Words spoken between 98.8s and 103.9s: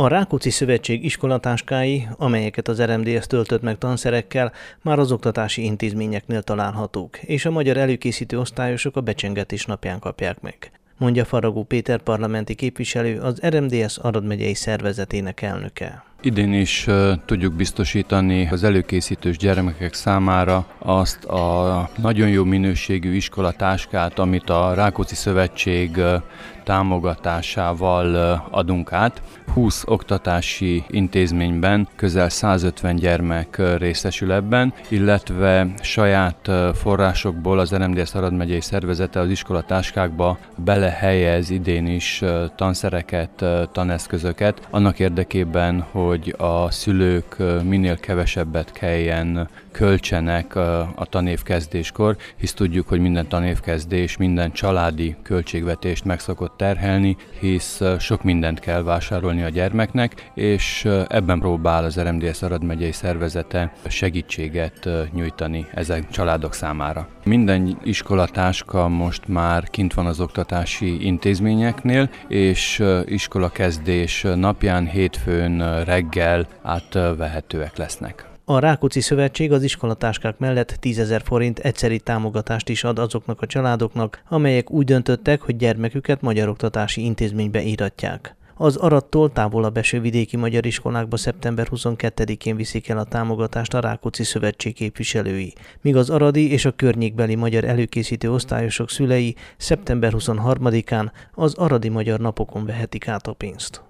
szülei szeptember 23-án az aradi magyar napokon vehetik át a pénzt.